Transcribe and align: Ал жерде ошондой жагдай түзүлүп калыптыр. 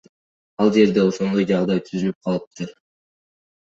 Ал 0.63 0.71
жерде 0.77 1.03
ошондой 1.09 1.47
жагдай 1.51 1.85
түзүлүп 1.91 2.19
калыптыр. 2.29 2.77